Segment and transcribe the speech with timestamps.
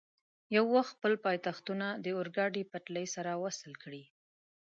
[0.55, 4.03] یو وخت خپل پایتختونه د اورګاډي پټلۍ سره وصل کړي.